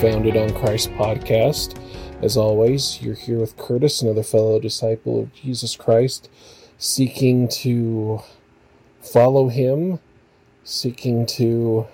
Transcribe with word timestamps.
Founded 0.00 0.36
on 0.36 0.54
Christ 0.54 0.90
podcast. 0.92 1.76
As 2.22 2.36
always, 2.36 3.02
you're 3.02 3.16
here 3.16 3.40
with 3.40 3.56
Curtis, 3.56 4.00
another 4.00 4.22
fellow 4.22 4.60
disciple 4.60 5.20
of 5.20 5.34
Jesus 5.34 5.74
Christ, 5.74 6.30
seeking 6.78 7.48
to 7.48 8.22
follow 9.00 9.48
him, 9.48 9.98
seeking 10.62 11.26
to 11.26 11.88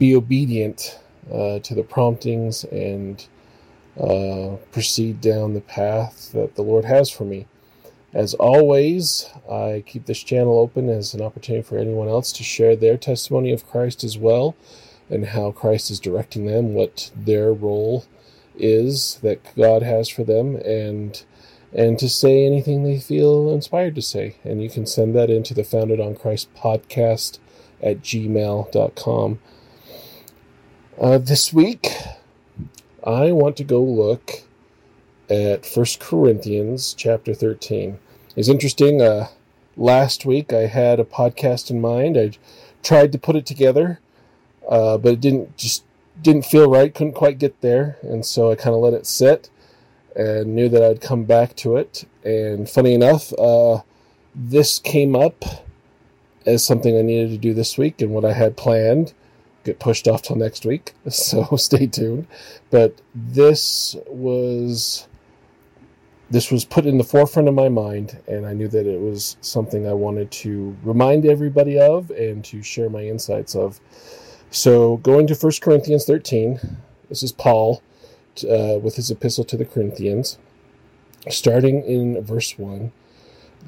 be 0.00 0.16
obedient 0.16 0.98
uh, 1.32 1.60
to 1.60 1.76
the 1.76 1.84
promptings 1.84 2.64
and 2.64 3.28
uh, 4.00 4.56
proceed 4.72 5.20
down 5.20 5.54
the 5.54 5.60
path 5.60 6.32
that 6.32 6.56
the 6.56 6.62
Lord 6.62 6.86
has 6.86 7.08
for 7.08 7.24
me. 7.24 7.46
As 8.12 8.34
always, 8.34 9.30
I 9.48 9.84
keep 9.86 10.06
this 10.06 10.24
channel 10.24 10.58
open 10.58 10.88
as 10.88 11.14
an 11.14 11.22
opportunity 11.22 11.62
for 11.62 11.78
anyone 11.78 12.08
else 12.08 12.32
to 12.32 12.42
share 12.42 12.74
their 12.74 12.96
testimony 12.96 13.52
of 13.52 13.64
Christ 13.70 14.02
as 14.02 14.18
well 14.18 14.56
and 15.10 15.26
how 15.26 15.50
Christ 15.50 15.90
is 15.90 16.00
directing 16.00 16.46
them, 16.46 16.74
what 16.74 17.10
their 17.16 17.52
role 17.52 18.04
is 18.56 19.18
that 19.22 19.40
God 19.56 19.82
has 19.82 20.08
for 20.08 20.24
them, 20.24 20.56
and 20.56 21.22
and 21.72 21.98
to 21.98 22.08
say 22.08 22.44
anything 22.44 22.82
they 22.82 22.98
feel 22.98 23.52
inspired 23.52 23.94
to 23.94 24.02
say. 24.02 24.36
And 24.44 24.62
you 24.62 24.68
can 24.68 24.86
send 24.86 25.14
that 25.14 25.30
into 25.30 25.54
the 25.54 25.62
Founded 25.62 26.00
on 26.00 26.16
Christ 26.16 26.52
podcast 26.54 27.38
at 27.82 28.02
gmail.com. 28.02 29.38
Uh, 31.00 31.18
this 31.18 31.52
week, 31.52 31.88
I 33.04 33.32
want 33.32 33.56
to 33.56 33.64
go 33.64 33.82
look 33.82 34.42
at 35.30 35.64
First 35.64 36.00
Corinthians 36.00 36.92
chapter 36.92 37.34
13. 37.34 37.98
It's 38.34 38.48
interesting. 38.48 39.00
Uh, 39.00 39.28
last 39.76 40.26
week, 40.26 40.52
I 40.52 40.66
had 40.66 40.98
a 40.98 41.04
podcast 41.04 41.70
in 41.70 41.80
mind. 41.80 42.18
I 42.18 42.32
tried 42.82 43.12
to 43.12 43.18
put 43.18 43.36
it 43.36 43.46
together 43.46 44.00
uh, 44.68 44.98
but 44.98 45.12
it 45.12 45.20
didn't 45.20 45.56
just 45.56 45.84
didn't 46.20 46.44
feel 46.44 46.70
right. 46.70 46.94
Couldn't 46.94 47.14
quite 47.14 47.38
get 47.38 47.60
there, 47.60 47.96
and 48.02 48.24
so 48.24 48.50
I 48.50 48.54
kind 48.54 48.74
of 48.74 48.82
let 48.82 48.94
it 48.94 49.06
sit 49.06 49.50
and 50.16 50.54
knew 50.54 50.68
that 50.68 50.82
I'd 50.82 51.00
come 51.00 51.24
back 51.24 51.54
to 51.56 51.76
it. 51.76 52.04
And 52.24 52.68
funny 52.68 52.94
enough, 52.94 53.32
uh, 53.38 53.80
this 54.34 54.78
came 54.78 55.14
up 55.14 55.44
as 56.46 56.64
something 56.64 56.96
I 56.98 57.02
needed 57.02 57.30
to 57.30 57.38
do 57.38 57.54
this 57.54 57.78
week, 57.78 58.00
and 58.00 58.10
what 58.10 58.24
I 58.24 58.32
had 58.32 58.56
planned 58.56 59.14
get 59.64 59.78
pushed 59.78 60.08
off 60.08 60.22
till 60.22 60.36
next 60.36 60.64
week. 60.64 60.94
So 61.10 61.56
stay 61.56 61.86
tuned. 61.86 62.26
But 62.70 63.00
this 63.14 63.96
was 64.06 65.06
this 66.30 66.50
was 66.50 66.64
put 66.64 66.86
in 66.86 66.96
the 66.96 67.04
forefront 67.04 67.48
of 67.48 67.54
my 67.54 67.68
mind, 67.68 68.18
and 68.28 68.46
I 68.46 68.52
knew 68.52 68.68
that 68.68 68.86
it 68.86 69.00
was 69.00 69.36
something 69.40 69.88
I 69.88 69.92
wanted 69.92 70.30
to 70.30 70.76
remind 70.84 71.26
everybody 71.26 71.78
of 71.78 72.10
and 72.10 72.44
to 72.44 72.62
share 72.62 72.88
my 72.88 73.02
insights 73.04 73.56
of. 73.56 73.80
So, 74.52 74.96
going 74.96 75.28
to 75.28 75.36
1 75.36 75.52
Corinthians 75.62 76.06
13, 76.06 76.58
this 77.08 77.22
is 77.22 77.30
Paul 77.30 77.84
uh, 78.42 78.80
with 78.80 78.96
his 78.96 79.08
epistle 79.08 79.44
to 79.44 79.56
the 79.56 79.64
Corinthians, 79.64 80.38
starting 81.28 81.84
in 81.84 82.20
verse 82.20 82.58
1. 82.58 82.90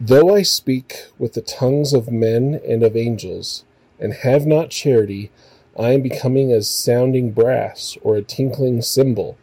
Though 0.01 0.35
I 0.35 0.43
speak 0.43 1.05
with 1.21 1.35
the 1.35 1.41
tongues 1.41 1.93
of 1.93 2.11
men 2.11 2.61
and 2.67 2.83
of 2.83 2.97
angels, 2.97 3.63
and 4.01 4.13
have 4.13 4.45
not 4.45 4.71
charity, 4.71 5.31
I 5.79 5.91
am 5.93 6.03
becoming 6.03 6.51
as 6.51 6.69
sounding 6.69 7.31
brass 7.31 7.97
or 8.03 8.17
a 8.17 8.23
tinkling 8.23 8.83
cymbal. 8.83 9.39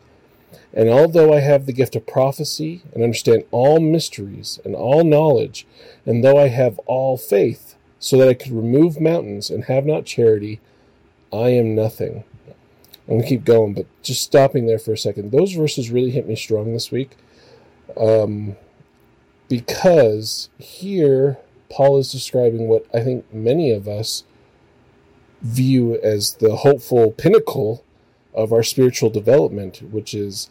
And 0.73 0.89
although 0.89 1.33
I 1.33 1.39
have 1.39 1.65
the 1.65 1.73
gift 1.73 1.95
of 1.95 2.05
prophecy 2.05 2.81
and 2.93 3.01
understand 3.01 3.45
all 3.51 3.79
mysteries 3.79 4.59
and 4.65 4.75
all 4.75 5.05
knowledge, 5.05 5.65
and 6.05 6.21
though 6.21 6.37
I 6.37 6.49
have 6.49 6.79
all 6.79 7.15
faith, 7.15 7.75
so 7.97 8.17
that 8.17 8.27
I 8.27 8.33
could 8.33 8.51
remove 8.51 8.99
mountains 8.99 9.49
and 9.49 9.63
have 9.65 9.85
not 9.85 10.05
charity, 10.05 10.59
I 11.31 11.49
am 11.49 11.75
nothing. 11.75 12.23
I'm 13.07 13.15
going 13.15 13.21
to 13.21 13.27
keep 13.27 13.43
going, 13.43 13.73
but 13.73 13.87
just 14.03 14.21
stopping 14.21 14.67
there 14.67 14.79
for 14.79 14.93
a 14.93 14.97
second. 14.97 15.31
Those 15.31 15.53
verses 15.53 15.89
really 15.89 16.11
hit 16.11 16.27
me 16.27 16.35
strong 16.35 16.73
this 16.73 16.91
week 16.91 17.17
um, 17.97 18.55
because 19.47 20.49
here 20.59 21.37
Paul 21.69 21.97
is 21.97 22.11
describing 22.11 22.67
what 22.67 22.85
I 22.93 23.01
think 23.01 23.31
many 23.33 23.71
of 23.71 23.87
us 23.87 24.23
view 25.41 25.99
as 26.01 26.35
the 26.35 26.57
hopeful 26.57 27.11
pinnacle 27.11 27.83
of 28.33 28.53
our 28.53 28.63
spiritual 28.63 29.09
development, 29.09 29.81
which 29.91 30.13
is 30.13 30.49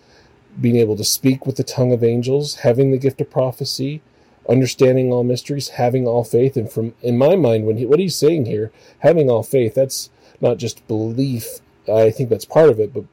being 0.60 0.76
able 0.76 0.96
to 0.96 1.04
speak 1.04 1.46
with 1.46 1.56
the 1.56 1.64
tongue 1.64 1.92
of 1.92 2.02
angels, 2.02 2.56
having 2.56 2.90
the 2.90 2.98
gift 2.98 3.20
of 3.20 3.30
prophecy, 3.30 4.02
understanding 4.48 5.12
all 5.12 5.22
mysteries, 5.22 5.70
having 5.70 6.06
all 6.06 6.24
faith. 6.24 6.56
And 6.56 6.70
from 6.70 6.94
in 7.02 7.16
my 7.18 7.36
mind, 7.36 7.66
when 7.66 7.76
he, 7.76 7.86
what 7.86 8.00
he's 8.00 8.16
saying 8.16 8.46
here, 8.46 8.72
having 9.00 9.30
all 9.30 9.42
faith, 9.42 9.74
that's 9.74 10.10
not 10.40 10.58
just 10.58 10.86
belief. 10.88 11.60
I 11.92 12.10
think 12.10 12.28
that's 12.28 12.44
part 12.44 12.68
of 12.68 12.80
it, 12.80 12.92
but 12.92 13.04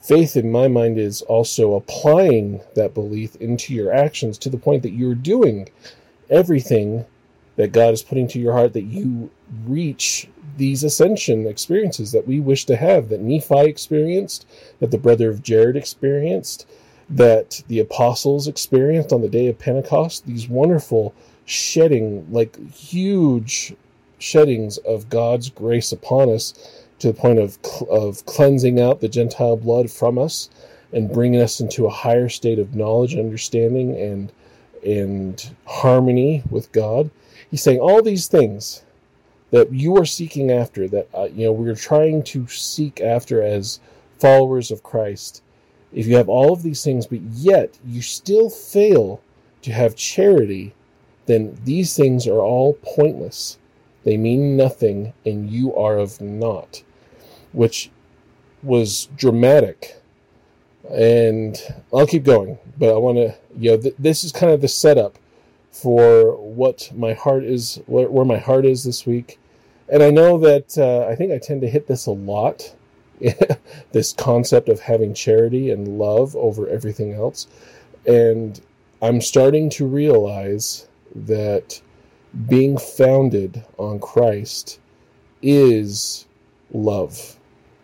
faith 0.00 0.36
in 0.36 0.50
my 0.50 0.68
mind 0.68 0.98
is 0.98 1.22
also 1.22 1.74
applying 1.74 2.60
that 2.74 2.94
belief 2.94 3.36
into 3.36 3.74
your 3.74 3.92
actions 3.92 4.38
to 4.38 4.48
the 4.50 4.58
point 4.58 4.82
that 4.82 4.92
you're 4.92 5.14
doing 5.14 5.68
everything 6.28 7.04
that 7.56 7.72
God 7.72 7.92
is 7.92 8.02
putting 8.02 8.28
to 8.28 8.38
your 8.38 8.52
heart 8.52 8.72
that 8.72 8.84
you 8.84 9.30
reach 9.66 10.28
these 10.56 10.84
ascension 10.84 11.46
experiences 11.46 12.12
that 12.12 12.26
we 12.26 12.40
wish 12.40 12.64
to 12.66 12.76
have, 12.76 13.08
that 13.08 13.20
Nephi 13.20 13.66
experienced, 13.66 14.46
that 14.78 14.90
the 14.90 14.98
brother 14.98 15.30
of 15.30 15.42
Jared 15.42 15.76
experienced, 15.76 16.66
that 17.08 17.62
the 17.68 17.80
apostles 17.80 18.46
experienced 18.46 19.12
on 19.12 19.20
the 19.20 19.28
day 19.28 19.48
of 19.48 19.58
Pentecost, 19.58 20.26
these 20.26 20.48
wonderful 20.48 21.14
shedding, 21.44 22.30
like 22.30 22.56
huge 22.72 23.74
sheddings 24.20 24.78
of 24.78 25.08
God's 25.08 25.50
grace 25.50 25.92
upon 25.92 26.30
us 26.30 26.84
to 27.00 27.08
the 27.08 27.14
point 27.14 27.38
of, 27.38 27.58
of 27.90 28.24
cleansing 28.26 28.80
out 28.80 29.00
the 29.00 29.08
Gentile 29.08 29.56
blood 29.56 29.90
from 29.90 30.18
us 30.18 30.50
and 30.92 31.12
bringing 31.12 31.40
us 31.40 31.60
into 31.60 31.86
a 31.86 31.90
higher 31.90 32.28
state 32.28 32.58
of 32.58 32.74
knowledge, 32.74 33.16
understanding, 33.16 33.96
and 33.96 34.32
and 34.84 35.54
harmony 35.66 36.42
with 36.50 36.72
God. 36.72 37.10
He's 37.50 37.62
saying 37.62 37.80
all 37.80 38.02
these 38.02 38.28
things 38.28 38.82
that 39.50 39.72
you 39.72 39.96
are 39.96 40.06
seeking 40.06 40.50
after, 40.50 40.88
that 40.88 41.08
uh, 41.14 41.28
you 41.34 41.46
know 41.46 41.52
we're 41.52 41.74
trying 41.74 42.22
to 42.24 42.46
seek 42.46 43.00
after 43.00 43.42
as 43.42 43.80
followers 44.18 44.70
of 44.70 44.82
Christ. 44.82 45.42
If 45.92 46.06
you 46.06 46.16
have 46.16 46.28
all 46.28 46.52
of 46.52 46.62
these 46.62 46.84
things, 46.84 47.06
but 47.06 47.20
yet 47.20 47.78
you 47.84 48.00
still 48.00 48.48
fail 48.48 49.20
to 49.62 49.72
have 49.72 49.96
charity, 49.96 50.72
then 51.26 51.58
these 51.64 51.96
things 51.96 52.26
are 52.26 52.40
all 52.40 52.74
pointless. 52.82 53.58
They 54.04 54.16
mean 54.16 54.56
nothing, 54.56 55.12
and 55.24 55.50
you 55.50 55.74
are 55.74 55.98
of 55.98 56.20
naught, 56.20 56.82
which 57.52 57.90
was 58.62 59.08
dramatic. 59.16 60.00
And 60.90 61.60
I'll 61.92 62.06
keep 62.06 62.24
going, 62.24 62.58
but 62.78 62.92
I 62.92 62.98
want 62.98 63.18
to, 63.18 63.34
you 63.56 63.72
know, 63.72 63.76
th- 63.76 63.94
this 63.98 64.24
is 64.24 64.32
kind 64.32 64.52
of 64.52 64.60
the 64.60 64.68
setup 64.68 65.18
for 65.70 66.36
what 66.36 66.90
my 66.94 67.12
heart 67.12 67.44
is, 67.44 67.80
where, 67.86 68.24
my 68.24 68.38
heart 68.38 68.64
is 68.64 68.84
this 68.84 69.06
week. 69.06 69.38
And 69.88 70.02
I 70.02 70.10
know 70.10 70.38
that 70.38 70.76
uh, 70.78 71.06
I 71.10 71.14
think 71.14 71.32
I 71.32 71.38
tend 71.38 71.60
to 71.60 71.70
hit 71.70 71.86
this 71.86 72.06
a 72.06 72.12
lot 72.12 72.74
this 73.92 74.12
concept 74.12 74.68
of 74.68 74.80
having 74.80 75.14
charity 75.14 75.70
and 75.70 75.98
love 75.98 76.34
over 76.36 76.68
everything 76.68 77.12
else. 77.12 77.46
And 78.06 78.60
I'm 79.02 79.20
starting 79.20 79.68
to 79.70 79.86
realize 79.86 80.88
that 81.14 81.80
being 82.48 82.78
founded 82.78 83.64
on 83.76 83.98
Christ 84.00 84.78
is 85.42 86.26
love. 86.72 87.36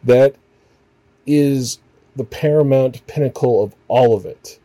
That 0.04 0.36
is 1.26 1.78
the 2.14 2.24
paramount 2.24 3.06
pinnacle 3.06 3.62
of 3.62 3.74
all 3.88 4.16
of 4.16 4.24
it, 4.24 4.58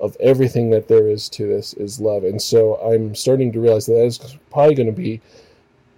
of 0.00 0.16
everything 0.20 0.70
that 0.70 0.88
there 0.88 1.08
is 1.08 1.28
to 1.30 1.46
this 1.46 1.72
is 1.74 2.00
love. 2.00 2.24
And 2.24 2.40
so 2.40 2.76
I'm 2.76 3.14
starting 3.14 3.52
to 3.52 3.60
realize 3.60 3.86
that 3.86 3.94
that 3.94 4.04
is 4.04 4.36
probably 4.50 4.74
going 4.74 4.86
to 4.86 4.92
be 4.92 5.20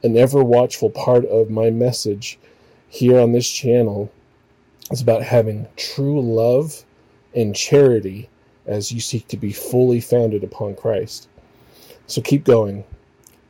an 0.02 0.16
ever 0.16 0.44
watchful 0.44 0.90
part 0.90 1.24
of 1.26 1.50
my 1.50 1.70
message 1.70 2.38
here 2.88 3.18
on 3.18 3.32
this 3.32 3.50
channel. 3.50 4.12
It's 4.90 5.02
about 5.02 5.22
having 5.22 5.66
true 5.76 6.20
love 6.20 6.84
and 7.34 7.54
charity 7.54 8.28
as 8.66 8.92
you 8.92 9.00
seek 9.00 9.26
to 9.28 9.36
be 9.36 9.52
fully 9.52 10.00
founded 10.00 10.44
upon 10.44 10.76
Christ. 10.76 11.28
So 12.06 12.22
keep 12.22 12.44
going 12.44 12.84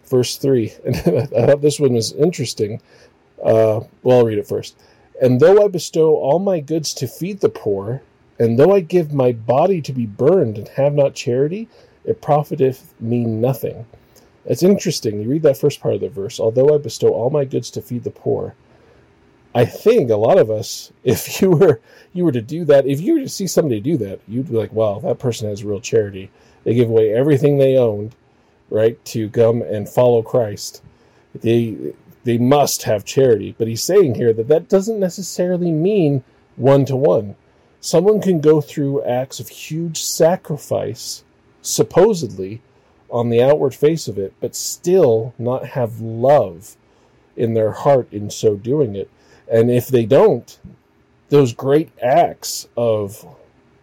verse 0.09 0.37
3. 0.37 0.73
And 0.85 0.97
I 0.97 1.47
thought 1.47 1.63
this 1.63 1.81
one 1.81 1.95
was 1.95 2.13
interesting. 2.13 2.81
Uh, 3.43 3.81
well, 4.03 4.19
I'll 4.19 4.27
read 4.27 4.39
it 4.39 4.49
first. 4.49 4.77
And 5.21 5.41
though 5.41 5.65
I 5.65 5.69
bestow 5.69 6.17
all 6.17 6.39
my 6.39 6.61
goods 6.61 6.93
to 6.95 7.07
feed 7.07 7.41
the 7.41 7.49
poor, 7.49 8.03
and 8.39 8.59
though 8.59 8.75
I 8.75 8.81
give 8.81 9.13
my 9.13 9.33
body 9.33 9.81
to 9.83 9.93
be 9.93 10.07
burned 10.07 10.59
and 10.59 10.69
have 10.69 10.95
not 10.95 11.15
charity, 11.15 11.69
it 12.05 12.21
profiteth 12.21 12.95
me 13.01 13.25
nothing. 13.25 13.87
It's 14.45 14.63
interesting. 14.63 15.21
You 15.23 15.29
read 15.29 15.43
that 15.43 15.57
first 15.57 15.81
part 15.81 15.95
of 15.95 16.01
the 16.01 16.09
verse. 16.09 16.41
Although 16.41 16.75
I 16.75 16.79
bestow 16.79 17.09
all 17.11 17.31
my 17.31 17.45
goods 17.45 17.71
to 17.71 17.83
feed 17.83 18.05
the 18.05 18.11
poor, 18.11 18.55
I 19.55 19.65
think 19.65 20.11
a 20.11 20.17
lot 20.17 20.39
of 20.39 20.51
us, 20.51 20.93
if 21.05 21.41
you 21.41 21.51
were 21.51 21.81
you 22.13 22.25
were 22.25 22.33
to 22.33 22.43
do 22.43 22.65
that, 22.67 22.87
if 22.87 23.01
you 23.01 23.15
were 23.15 23.21
to 23.21 23.29
see 23.29 23.47
somebody 23.47 23.81
do 23.81 23.97
that, 23.99 24.21
you'd 24.29 24.51
be 24.51 24.57
like, 24.57 24.73
"Wow, 24.73 24.99
that 25.01 25.19
person 25.19 25.49
has 25.49 25.65
real 25.65 25.81
charity. 25.81 26.31
They 26.65 26.75
give 26.75 26.91
away 26.91 27.13
everything 27.13 27.57
they 27.57 27.77
owned 27.77 28.15
right, 28.71 29.03
to 29.07 29.29
come 29.31 29.63
and 29.63 29.89
follow 29.89 30.23
Christ. 30.23 30.83
They 31.35 31.95
they 32.25 32.39
must 32.39 32.85
have 32.85 33.05
charity. 33.05 33.55
But 33.57 33.69
he's 33.69 33.83
saying 33.83 34.15
here 34.15 34.33
that 34.33 34.49
that 34.49 34.69
doesn't 34.69 34.99
necessarily 34.99 35.71
mean 35.71 36.25
one 36.57 36.85
to 36.87 36.97
one. 36.97 37.37
Someone 37.81 38.21
can 38.21 38.41
go 38.41 38.61
through 38.61 39.05
acts 39.05 39.41
of 39.41 39.49
huge 39.49 40.03
sacrifice, 40.03 41.23
supposedly, 41.61 42.63
on 43.11 43.29
the 43.29 43.43
outward 43.43 43.75
face 43.75 44.09
of 44.09 44.19
it, 44.19 44.33
but 44.41 44.57
still 44.57 45.35
not 45.39 45.67
have 45.67 46.01
love 46.01 46.77
in 47.37 47.55
their 47.55 47.73
heart 47.73 48.09
in 48.11 48.31
so 48.31 48.57
doing 48.57 48.97
it. 48.97 49.11
And 49.51 49.71
if 49.71 49.89
they 49.89 50.07
don't, 50.07 50.59
those 51.29 51.53
great 51.53 51.91
acts 52.03 52.69
of 52.77 53.25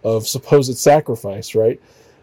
of 0.04 0.28
supposed 0.28 0.78
sacrifice, 0.78 1.54
right, 1.54 1.80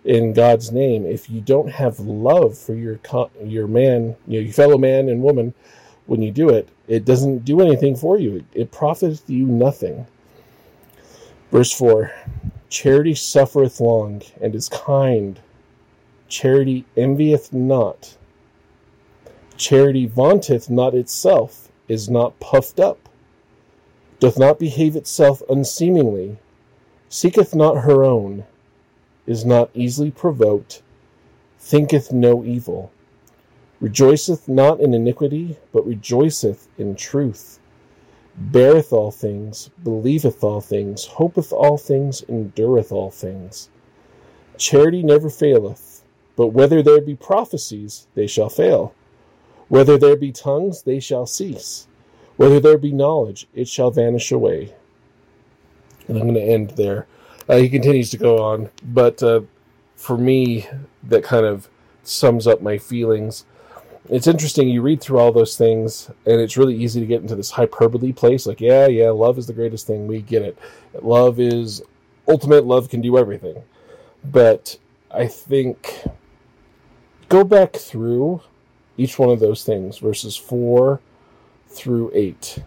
in 0.09 0.33
God's 0.33 0.73
name, 0.73 1.05
if 1.05 1.29
you 1.29 1.43
don't 1.43 1.71
have 1.71 2.01
love 2.01 2.57
for 2.57 2.73
your 2.73 2.99
your 3.45 3.67
man, 3.69 4.17
you 4.27 4.41
know, 4.41 4.45
your 4.47 4.55
fellow 4.55 4.79
man 4.79 5.11
and 5.11 5.23
woman, 5.23 5.53
when 6.07 6.23
you 6.23 6.31
do 6.31 6.49
it, 6.49 6.67
it 6.89 7.05
doesn't 7.05 7.45
do 7.45 7.61
anything 7.61 7.95
for 7.95 8.19
you. 8.19 8.43
It 8.55 8.73
profits 8.73 9.23
you 9.27 9.45
nothing. 9.45 10.07
Verse 11.53 11.71
4 11.73 12.11
Charity 12.71 13.15
suffereth 13.15 13.81
long 13.81 14.23
and 14.41 14.55
is 14.55 14.71
kind. 14.71 15.39
Charity 16.27 16.87
envieth 16.97 17.53
not. 17.53 18.17
Charity 19.59 20.07
vaunteth 20.07 20.71
not 20.71 20.95
itself, 20.95 21.69
is 21.87 22.09
not 22.09 22.41
puffed 22.41 22.81
up, 22.81 23.11
doth 24.21 24.39
not 24.39 24.59
behave 24.59 24.97
itself 24.97 25.43
unseemingly, 25.51 26.39
seeketh 27.11 27.55
not 27.55 27.83
her 27.83 28.05
own, 28.05 28.45
is 29.29 29.45
not 29.45 29.71
easily 29.75 30.11
provoked, 30.11 30.83
thinketh 31.59 32.11
no 32.11 32.43
evil, 32.43 32.91
rejoiceth 33.79 34.49
not 34.49 34.81
in 34.81 34.95
iniquity, 34.95 35.59
but 35.71 35.87
rejoiceth 35.87 36.67
in 36.79 36.97
truth, 36.97 37.61
beareth 38.37 38.91
all 38.91 39.11
things, 39.11 39.69
believeth 39.85 40.43
all 40.43 40.63
things, 40.63 41.05
hopeth 41.05 41.53
all 41.53 41.77
things, 41.77 42.25
endureth 42.27 42.91
all 42.91 43.11
things. 43.11 43.69
Charity 44.57 45.03
never 45.03 45.29
faileth, 45.29 46.03
but 46.35 46.49
whether 46.49 46.83
there 46.83 47.03
be 47.03 47.15
prophecies, 47.15 48.07
they 48.15 48.27
shall 48.27 48.49
fail. 48.49 48.95
Whether 49.69 49.99
there 49.99 50.17
be 50.17 50.33
tongues, 50.33 50.83
they 50.83 51.01
shall 51.01 51.27
cease. 51.27 51.87
Whether 52.37 52.61
there 52.61 52.79
be 52.79 52.93
knowledge, 52.93 53.47
it 53.55 53.69
shall 53.69 53.91
vanish 53.91 54.33
away. 54.33 54.75
And 56.07 56.17
I'm 56.17 56.23
going 56.25 56.35
to 56.35 56.41
end 56.41 56.71
there. 56.71 57.07
Uh, 57.49 57.57
he 57.57 57.69
continues 57.69 58.11
to 58.11 58.17
go 58.17 58.43
on, 58.43 58.69
but 58.85 59.23
uh, 59.23 59.41
for 59.97 60.19
me, 60.19 60.67
that 61.05 61.23
kind 61.25 61.47
of 61.47 61.69
sums 62.03 62.47
up 62.47 62.61
my 62.61 62.77
feelings. 62.77 63.45
It's 64.11 64.27
interesting. 64.27 64.69
You 64.69 64.83
read 64.83 65.01
through 65.01 65.19
all 65.19 65.33
those 65.33 65.57
things, 65.57 66.11
and 66.27 66.41
it's 66.41 66.57
really 66.57 66.77
easy 66.77 67.01
to 67.01 67.07
get 67.07 67.23
into 67.23 67.35
this 67.35 67.51
hyperbole 67.51 68.13
place. 68.13 68.47
Like, 68.47 68.61
yeah, 68.61 68.87
yeah, 68.87 69.11
love 69.11 69.39
is 69.39 69.47
the 69.47 69.53
greatest 69.53 69.87
thing. 69.87 70.07
We 70.07 70.23
get 70.23 70.43
it. 70.43 70.59
Love 71.03 71.41
is 71.41 71.83
ultimate. 72.27 72.65
Love 72.65 72.89
can 72.89 73.01
do 73.01 73.19
everything. 73.19 73.63
But 74.25 74.79
I 75.11 75.27
think 75.27 76.05
go 77.29 77.45
back 77.45 77.75
through 77.75 78.43
each 78.97 79.19
one 79.19 79.31
of 79.31 79.41
those 79.41 79.65
things, 79.65 79.99
verses 79.99 80.37
4 80.37 81.01
through 81.69 82.11
8, 82.15 82.59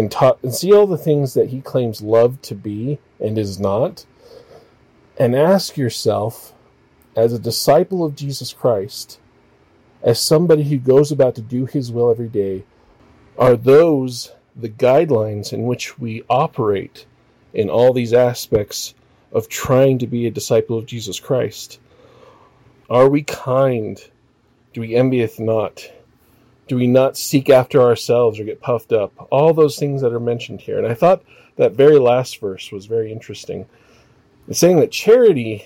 and, 0.00 0.10
ta- 0.10 0.36
and 0.42 0.54
see 0.54 0.72
all 0.72 0.86
the 0.86 0.96
things 0.96 1.34
that 1.34 1.50
he 1.50 1.60
claims 1.60 2.00
love 2.00 2.40
to 2.40 2.54
be 2.54 2.98
and 3.20 3.36
is 3.36 3.60
not, 3.60 4.06
and 5.18 5.36
ask 5.36 5.76
yourself, 5.76 6.54
as 7.14 7.34
a 7.34 7.38
disciple 7.38 8.02
of 8.02 8.16
Jesus 8.16 8.54
Christ, 8.54 9.20
as 10.02 10.18
somebody 10.18 10.62
who 10.62 10.78
goes 10.78 11.12
about 11.12 11.34
to 11.34 11.42
do 11.42 11.66
his 11.66 11.92
will 11.92 12.10
every 12.10 12.28
day, 12.28 12.64
are 13.38 13.56
those 13.56 14.32
the 14.56 14.70
guidelines 14.70 15.52
in 15.52 15.64
which 15.64 15.98
we 15.98 16.24
operate 16.30 17.04
in 17.52 17.68
all 17.68 17.92
these 17.92 18.14
aspects 18.14 18.94
of 19.32 19.48
trying 19.48 19.98
to 19.98 20.06
be 20.06 20.26
a 20.26 20.30
disciple 20.30 20.78
of 20.78 20.86
Jesus 20.86 21.20
Christ? 21.20 21.78
Are 22.88 23.10
we 23.10 23.22
kind 23.22 24.02
do 24.72 24.80
we 24.80 24.94
envieth 24.94 25.38
not? 25.38 25.90
Do 26.70 26.76
we 26.76 26.86
not 26.86 27.16
seek 27.16 27.50
after 27.50 27.82
ourselves 27.82 28.38
or 28.38 28.44
get 28.44 28.60
puffed 28.60 28.92
up? 28.92 29.26
All 29.32 29.52
those 29.52 29.76
things 29.76 30.02
that 30.02 30.12
are 30.12 30.20
mentioned 30.20 30.60
here. 30.60 30.78
And 30.78 30.86
I 30.86 30.94
thought 30.94 31.24
that 31.56 31.72
very 31.72 31.98
last 31.98 32.38
verse 32.38 32.70
was 32.70 32.86
very 32.86 33.10
interesting. 33.10 33.66
It's 34.46 34.60
saying 34.60 34.78
that 34.78 34.92
charity 34.92 35.64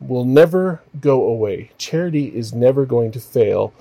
will 0.00 0.24
never 0.24 0.80
go 0.98 1.26
away. 1.26 1.72
Charity 1.76 2.34
is 2.34 2.54
never 2.54 2.86
going 2.86 3.12
to 3.12 3.20
fail. 3.20 3.74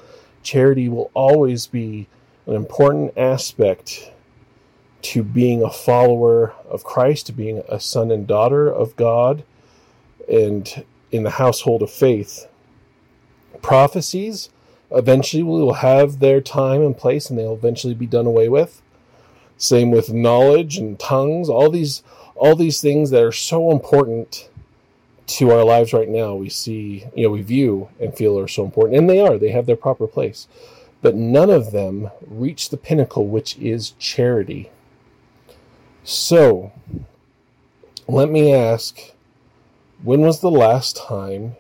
Charity 0.44 0.90
will 0.90 1.12
always 1.14 1.66
be 1.66 2.08
an 2.46 2.56
important 2.56 3.18
aspect 3.18 4.12
to 5.04 5.24
being 5.24 5.64
a 5.64 5.72
follower 5.72 6.56
of 6.70 6.84
Christ, 6.84 7.28
to 7.28 7.32
being 7.32 7.64
a 7.70 7.80
son 7.80 8.12
and 8.12 8.28
daughter 8.28 8.68
of 8.68 8.98
God, 8.98 9.46
and 10.30 10.84
in 11.10 11.24
the 11.24 11.30
household 11.30 11.82
of 11.82 11.90
faith. 11.90 12.50
Prophecies 13.62 14.50
eventually 14.92 15.44
we 15.44 15.62
will 15.62 15.74
have 15.76 16.20
their 16.20 16.42
time 16.42 16.82
and 16.82 16.98
place 16.98 17.30
and 17.30 17.38
they'll 17.38 17.54
eventually 17.54 17.94
be 17.94 18.08
done 18.08 18.26
away 18.26 18.50
with. 18.50 18.82
Same 19.58 19.92
with 19.92 20.12
knowledge 20.12 20.78
and 20.78 21.00
tongues, 21.00 21.50
all 21.50 21.70
these 21.70 22.04
all 22.36 22.56
these 22.56 22.82
things 22.82 23.12
that 23.12 23.24
are 23.24 23.32
so 23.32 23.72
important 23.72 24.50
to 25.28 25.52
our 25.52 25.64
lives 25.64 25.94
right 25.94 26.10
now. 26.10 26.36
We 26.36 26.50
see, 26.50 27.06
you 27.16 27.24
know, 27.24 27.30
we 27.32 27.42
view 27.42 27.90
and 28.00 28.16
feel 28.16 28.38
are 28.38 28.48
so 28.48 28.66
important, 28.66 28.98
and 28.98 29.10
they 29.10 29.20
are. 29.20 29.38
They 29.38 29.52
have 29.52 29.66
their 29.66 29.76
proper 29.76 30.08
place, 30.08 30.48
but 31.02 31.16
none 31.16 31.50
of 31.50 31.72
them 31.72 32.12
reach 32.28 32.70
the 32.70 32.78
pinnacle, 32.78 33.28
which 33.28 33.58
is 33.58 33.92
charity. 33.92 34.70
So, 36.04 36.74
let 38.08 38.30
me 38.30 38.54
ask: 38.54 39.14
When 40.04 40.22
was 40.22 40.42
the 40.42 40.52
last 40.52 40.98
time 40.98 41.56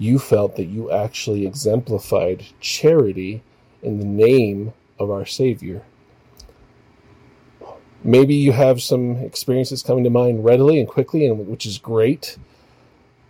you 0.00 0.18
felt 0.18 0.56
that 0.56 0.64
you 0.64 0.90
actually 0.90 1.46
exemplified 1.46 2.46
charity 2.58 3.42
in 3.82 3.98
the 3.98 4.04
name 4.04 4.72
of 4.98 5.10
our 5.10 5.26
Savior. 5.26 5.82
Maybe 8.02 8.34
you 8.34 8.52
have 8.52 8.80
some 8.80 9.16
experiences 9.16 9.82
coming 9.82 10.02
to 10.04 10.10
mind 10.10 10.42
readily 10.42 10.80
and 10.80 10.88
quickly, 10.88 11.26
and 11.26 11.46
which 11.46 11.66
is 11.66 11.76
great. 11.76 12.38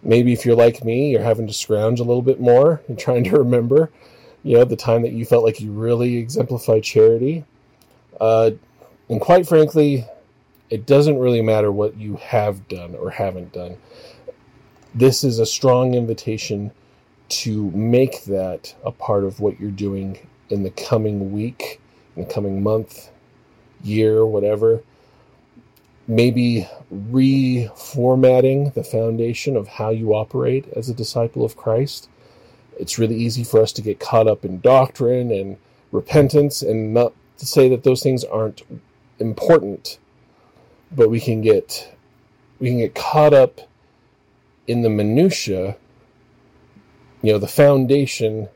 Maybe 0.05 0.33
if 0.33 0.47
you're 0.47 0.55
like 0.55 0.85
me, 0.85 1.11
you're 1.11 1.25
having 1.25 1.49
to 1.49 1.53
scrounge 1.53 1.99
a 1.99 2.05
little 2.05 2.23
bit 2.23 2.41
more 2.41 2.81
and 2.87 2.97
trying 2.97 3.25
to 3.25 3.39
remember, 3.39 3.91
you 4.45 4.57
know, 4.57 4.65
the 4.65 4.77
time 4.77 5.03
that 5.03 5.13
you 5.13 5.25
felt 5.25 5.45
like 5.45 5.61
you 5.61 5.73
really 5.73 6.19
exemplified 6.19 6.85
charity. 6.85 7.45
Uh, 8.21 8.53
and 9.09 9.21
quite 9.21 9.49
frankly, 9.49 10.07
it 10.71 10.87
doesn't 10.87 11.19
really 11.19 11.43
matter 11.43 11.73
what 11.73 11.97
you 11.97 12.15
have 12.19 12.69
done 12.69 12.95
or 12.95 13.11
haven't 13.11 13.53
done 13.53 13.77
this 14.95 15.25
is 15.25 15.39
a 15.39 15.47
strong 15.47 15.95
invitation 15.95 16.73
to 17.29 17.71
make 17.71 18.25
that 18.25 18.75
a 18.85 18.91
part 18.91 19.25
of 19.25 19.41
what 19.41 19.61
you're 19.61 19.71
doing 19.71 20.19
in 20.49 20.63
the 20.65 20.71
coming 20.71 21.33
week, 21.33 21.81
in 22.17 22.25
the 22.25 22.33
coming 22.33 22.63
month, 22.63 23.11
year, 23.83 24.27
whatever. 24.27 24.83
Maybe 26.09 26.69
reformatting 26.93 28.75
the 28.75 28.83
foundation 28.83 29.57
of 29.57 29.69
how 29.69 29.91
you 29.91 30.13
operate 30.13 30.67
as 30.75 30.89
a 30.89 30.95
disciple 30.95 31.45
of 31.45 31.57
Christ. 31.57 32.09
It's 32.79 32.99
really 32.99 33.17
easy 33.17 33.45
for 33.45 33.63
us 33.63 33.73
to 33.73 33.83
get 33.83 34.01
caught 34.01 34.27
up 34.27 34.45
in 34.45 34.61
doctrine 34.61 35.31
and 35.31 35.57
repentance, 35.93 36.63
and 36.63 36.93
not 36.93 37.13
to 37.39 37.47
say 37.47 37.69
that 37.69 37.85
those 37.85 38.03
things 38.03 38.25
aren't 38.25 38.63
important, 39.21 39.99
but 40.91 41.11
we 41.11 41.21
can 41.21 41.43
get 41.43 41.95
we 42.59 42.69
can 42.69 42.79
get 42.79 42.95
caught 42.95 43.33
up 43.33 43.61
in 44.71 44.83
the 44.83 44.89
minutia, 44.89 45.77
you 47.23 47.33
know, 47.33 47.39
the 47.39 47.49
foundation 47.49 48.49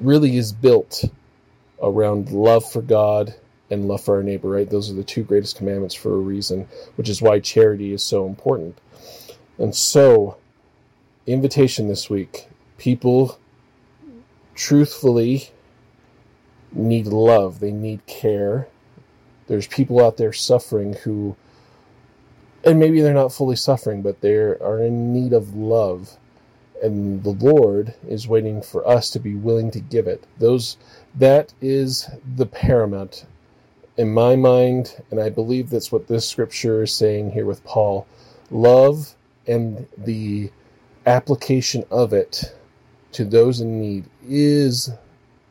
really 0.00 0.36
is 0.36 0.52
built 0.52 1.04
around 1.82 2.30
love 2.30 2.70
for 2.70 2.82
God 2.82 3.34
and 3.70 3.88
love 3.88 4.04
for 4.04 4.16
our 4.16 4.22
neighbor, 4.22 4.50
right? 4.50 4.68
Those 4.68 4.90
are 4.90 4.94
the 4.94 5.02
two 5.02 5.22
greatest 5.22 5.56
commandments 5.56 5.94
for 5.94 6.12
a 6.12 6.18
reason, 6.18 6.68
which 6.96 7.08
is 7.08 7.22
why 7.22 7.40
charity 7.40 7.94
is 7.94 8.02
so 8.02 8.26
important. 8.26 8.76
And 9.56 9.74
so, 9.74 10.36
invitation 11.26 11.88
this 11.88 12.10
week 12.10 12.48
people 12.76 13.38
truthfully 14.54 15.48
need 16.70 17.06
love, 17.06 17.60
they 17.60 17.72
need 17.72 18.04
care. 18.06 18.68
There's 19.46 19.66
people 19.66 20.04
out 20.04 20.18
there 20.18 20.34
suffering 20.34 20.92
who 20.92 21.34
and 22.64 22.78
maybe 22.78 23.00
they're 23.00 23.14
not 23.14 23.32
fully 23.32 23.56
suffering, 23.56 24.02
but 24.02 24.20
they 24.20 24.34
are 24.34 24.82
in 24.82 25.12
need 25.12 25.32
of 25.32 25.54
love. 25.54 26.16
And 26.82 27.22
the 27.22 27.30
Lord 27.30 27.94
is 28.08 28.26
waiting 28.26 28.60
for 28.60 28.86
us 28.86 29.10
to 29.10 29.20
be 29.20 29.34
willing 29.34 29.70
to 29.70 29.80
give 29.80 30.06
it. 30.06 30.24
Those 30.38 30.76
that 31.14 31.52
is 31.60 32.08
the 32.36 32.46
paramount 32.46 33.26
in 33.96 34.12
my 34.12 34.36
mind, 34.36 35.02
and 35.10 35.20
I 35.20 35.28
believe 35.28 35.70
that's 35.70 35.92
what 35.92 36.08
this 36.08 36.28
scripture 36.28 36.82
is 36.82 36.92
saying 36.92 37.32
here 37.32 37.46
with 37.46 37.64
Paul. 37.64 38.06
Love 38.50 39.14
and 39.46 39.86
the 39.96 40.50
application 41.06 41.84
of 41.90 42.12
it 42.12 42.54
to 43.12 43.24
those 43.24 43.60
in 43.60 43.80
need 43.80 44.04
is 44.26 44.90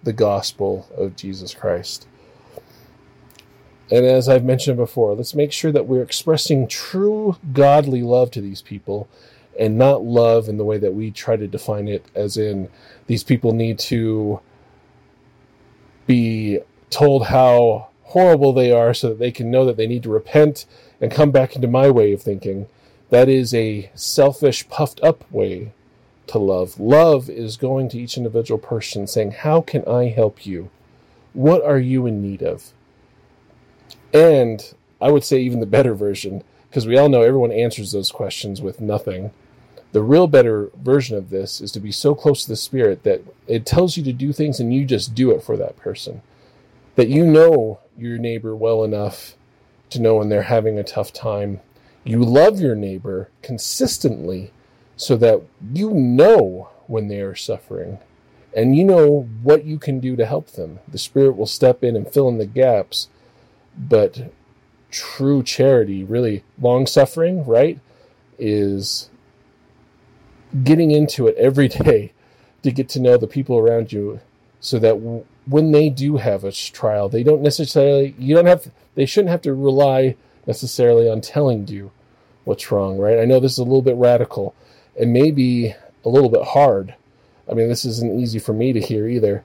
the 0.03 0.13
gospel 0.13 0.87
of 0.97 1.15
Jesus 1.15 1.53
Christ. 1.53 2.07
And 3.91 4.05
as 4.05 4.29
I've 4.29 4.45
mentioned 4.45 4.77
before, 4.77 5.13
let's 5.13 5.35
make 5.35 5.51
sure 5.51 5.71
that 5.73 5.85
we're 5.85 6.01
expressing 6.01 6.67
true 6.67 7.37
godly 7.51 8.01
love 8.01 8.31
to 8.31 8.41
these 8.41 8.61
people 8.61 9.09
and 9.59 9.77
not 9.77 10.01
love 10.01 10.47
in 10.47 10.57
the 10.57 10.63
way 10.63 10.77
that 10.77 10.93
we 10.93 11.11
try 11.11 11.35
to 11.35 11.45
define 11.45 11.89
it, 11.89 12.05
as 12.15 12.37
in 12.37 12.69
these 13.07 13.23
people 13.23 13.51
need 13.51 13.77
to 13.77 14.39
be 16.07 16.59
told 16.89 17.27
how 17.27 17.89
horrible 18.03 18.53
they 18.53 18.71
are 18.71 18.93
so 18.93 19.09
that 19.09 19.19
they 19.19 19.31
can 19.31 19.51
know 19.51 19.65
that 19.65 19.75
they 19.75 19.87
need 19.87 20.03
to 20.03 20.09
repent 20.09 20.65
and 21.01 21.11
come 21.11 21.31
back 21.31 21.55
into 21.55 21.67
my 21.67 21.89
way 21.89 22.13
of 22.13 22.21
thinking. 22.21 22.67
That 23.09 23.27
is 23.27 23.53
a 23.53 23.91
selfish, 23.93 24.67
puffed 24.69 25.01
up 25.03 25.29
way 25.29 25.73
to 26.27 26.39
love. 26.39 26.79
Love 26.79 27.29
is 27.29 27.57
going 27.57 27.89
to 27.89 27.99
each 27.99 28.15
individual 28.15 28.57
person 28.57 29.05
saying, 29.05 29.31
How 29.31 29.59
can 29.59 29.83
I 29.85 30.05
help 30.05 30.45
you? 30.45 30.69
What 31.33 31.63
are 31.63 31.79
you 31.79 32.05
in 32.05 32.21
need 32.21 32.41
of? 32.41 32.71
And 34.13 34.73
I 34.99 35.11
would 35.11 35.23
say, 35.23 35.39
even 35.41 35.59
the 35.59 35.65
better 35.65 35.93
version, 35.93 36.43
because 36.69 36.87
we 36.87 36.97
all 36.97 37.09
know 37.09 37.21
everyone 37.21 37.51
answers 37.51 37.91
those 37.91 38.11
questions 38.11 38.61
with 38.61 38.81
nothing. 38.81 39.31
The 39.91 40.01
real 40.01 40.27
better 40.27 40.69
version 40.81 41.17
of 41.17 41.29
this 41.29 41.59
is 41.59 41.71
to 41.73 41.79
be 41.79 41.91
so 41.91 42.15
close 42.15 42.43
to 42.43 42.49
the 42.49 42.55
Spirit 42.55 43.03
that 43.03 43.21
it 43.47 43.65
tells 43.65 43.97
you 43.97 44.03
to 44.03 44.13
do 44.13 44.31
things 44.31 44.59
and 44.59 44.73
you 44.73 44.85
just 44.85 45.13
do 45.13 45.31
it 45.31 45.43
for 45.43 45.57
that 45.57 45.75
person. 45.77 46.21
That 46.95 47.09
you 47.09 47.25
know 47.25 47.79
your 47.97 48.17
neighbor 48.17 48.55
well 48.55 48.83
enough 48.83 49.35
to 49.89 50.01
know 50.01 50.15
when 50.15 50.29
they're 50.29 50.43
having 50.43 50.79
a 50.79 50.83
tough 50.83 51.11
time. 51.11 51.59
You 52.03 52.23
love 52.23 52.59
your 52.59 52.75
neighbor 52.75 53.29
consistently 53.41 54.51
so 54.95 55.17
that 55.17 55.41
you 55.73 55.91
know 55.91 56.69
when 56.87 57.07
they 57.07 57.19
are 57.19 57.35
suffering 57.35 57.99
and 58.55 58.75
you 58.75 58.83
know 58.83 59.29
what 59.43 59.65
you 59.65 59.79
can 59.79 59.99
do 59.99 60.15
to 60.15 60.25
help 60.25 60.51
them. 60.51 60.79
The 60.87 60.97
Spirit 60.97 61.37
will 61.37 61.45
step 61.45 61.83
in 61.83 61.95
and 61.95 62.11
fill 62.11 62.27
in 62.29 62.37
the 62.37 62.45
gaps, 62.45 63.09
but 63.77 64.31
true 64.91 65.41
charity, 65.43 66.03
really 66.03 66.43
long 66.59 66.85
suffering, 66.85 67.45
right, 67.45 67.79
is 68.37 69.09
getting 70.63 70.91
into 70.91 71.27
it 71.27 71.35
every 71.37 71.67
day 71.69 72.11
to 72.63 72.71
get 72.71 72.89
to 72.89 72.99
know 72.99 73.17
the 73.17 73.27
people 73.27 73.57
around 73.57 73.91
you 73.91 74.19
so 74.59 74.77
that 74.77 74.93
w- 74.93 75.25
when 75.47 75.71
they 75.71 75.89
do 75.89 76.17
have 76.17 76.43
a 76.43 76.51
trial, 76.51 77.09
they 77.09 77.23
don't 77.23 77.41
necessarily, 77.41 78.15
you 78.19 78.35
don't 78.35 78.45
have, 78.45 78.71
they 78.95 79.05
shouldn't 79.05 79.31
have 79.31 79.41
to 79.41 79.53
rely 79.53 80.15
necessarily 80.45 81.09
on 81.09 81.21
telling 81.21 81.67
you 81.67 81.91
what's 82.43 82.71
wrong, 82.71 82.97
right? 82.97 83.19
I 83.19 83.25
know 83.25 83.39
this 83.39 83.53
is 83.53 83.59
a 83.59 83.63
little 83.63 83.81
bit 83.81 83.95
radical 83.95 84.55
and 84.99 85.13
maybe 85.13 85.75
a 86.05 86.09
little 86.09 86.29
bit 86.29 86.43
hard. 86.43 86.95
I 87.49 87.53
mean, 87.53 87.69
this 87.69 87.85
isn't 87.85 88.19
easy 88.19 88.39
for 88.39 88.53
me 88.53 88.73
to 88.73 88.79
hear 88.79 89.07
either. 89.07 89.43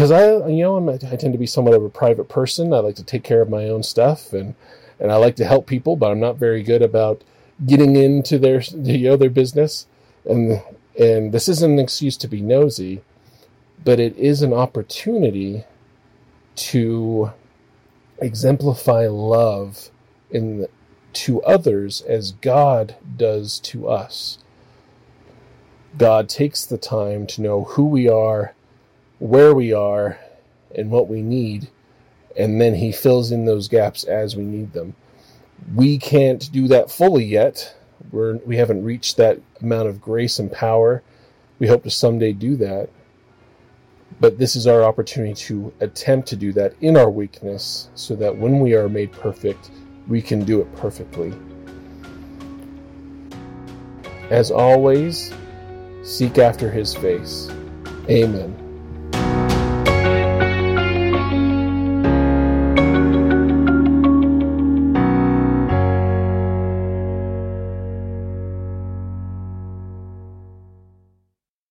Because 0.00 0.12
I, 0.12 0.48
you 0.48 0.62
know, 0.62 0.76
I'm, 0.76 0.88
I 0.88 0.96
tend 0.96 1.34
to 1.34 1.38
be 1.38 1.44
somewhat 1.44 1.74
of 1.74 1.84
a 1.84 1.90
private 1.90 2.26
person. 2.26 2.72
I 2.72 2.78
like 2.78 2.94
to 2.94 3.04
take 3.04 3.22
care 3.22 3.42
of 3.42 3.50
my 3.50 3.68
own 3.68 3.82
stuff, 3.82 4.32
and 4.32 4.54
and 4.98 5.12
I 5.12 5.16
like 5.16 5.36
to 5.36 5.44
help 5.44 5.66
people, 5.66 5.94
but 5.94 6.10
I'm 6.10 6.18
not 6.18 6.38
very 6.38 6.62
good 6.62 6.80
about 6.80 7.20
getting 7.66 7.96
into 7.96 8.38
their 8.38 8.62
you 8.62 9.10
know 9.10 9.18
their 9.18 9.28
business. 9.28 9.86
And 10.24 10.62
and 10.98 11.32
this 11.32 11.50
isn't 11.50 11.72
an 11.72 11.78
excuse 11.78 12.16
to 12.16 12.28
be 12.28 12.40
nosy, 12.40 13.02
but 13.84 14.00
it 14.00 14.16
is 14.16 14.40
an 14.40 14.54
opportunity 14.54 15.64
to 16.70 17.32
exemplify 18.22 19.06
love 19.06 19.90
in 20.30 20.60
the, 20.60 20.70
to 21.12 21.42
others 21.42 22.00
as 22.00 22.32
God 22.32 22.96
does 23.18 23.60
to 23.64 23.86
us. 23.86 24.38
God 25.98 26.30
takes 26.30 26.64
the 26.64 26.78
time 26.78 27.26
to 27.26 27.42
know 27.42 27.64
who 27.64 27.84
we 27.84 28.08
are, 28.08 28.54
where 29.20 29.54
we 29.54 29.72
are, 29.72 30.18
and 30.74 30.90
what 30.90 31.08
we 31.08 31.22
need, 31.22 31.68
and 32.36 32.60
then 32.60 32.74
He 32.74 32.90
fills 32.90 33.30
in 33.30 33.44
those 33.44 33.68
gaps 33.68 34.04
as 34.04 34.34
we 34.34 34.42
need 34.42 34.72
them. 34.72 34.96
We 35.74 35.98
can't 35.98 36.50
do 36.50 36.66
that 36.68 36.90
fully 36.90 37.24
yet. 37.24 37.76
We're, 38.10 38.36
we 38.38 38.56
haven't 38.56 38.82
reached 38.82 39.16
that 39.18 39.40
amount 39.60 39.88
of 39.88 40.00
grace 40.00 40.38
and 40.38 40.50
power. 40.50 41.02
We 41.58 41.68
hope 41.68 41.84
to 41.84 41.90
someday 41.90 42.32
do 42.32 42.56
that. 42.56 42.88
But 44.20 44.38
this 44.38 44.56
is 44.56 44.66
our 44.66 44.82
opportunity 44.82 45.34
to 45.34 45.72
attempt 45.80 46.28
to 46.28 46.36
do 46.36 46.52
that 46.54 46.74
in 46.80 46.96
our 46.96 47.10
weakness 47.10 47.88
so 47.94 48.16
that 48.16 48.36
when 48.36 48.60
we 48.60 48.74
are 48.74 48.88
made 48.88 49.12
perfect, 49.12 49.70
we 50.08 50.20
can 50.20 50.44
do 50.44 50.60
it 50.60 50.76
perfectly. 50.76 51.32
As 54.30 54.50
always, 54.50 55.32
seek 56.02 56.38
after 56.38 56.70
his 56.70 56.94
face. 56.94 57.48
Amen. 58.08 58.69